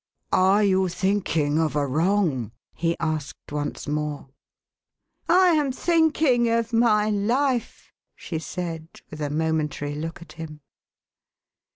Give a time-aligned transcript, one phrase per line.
[0.51, 4.29] "Are you thinking of a wrong?" he asked, once more.
[5.29, 10.61] "I am thinking of my life,11 she said, with a momentary look at him.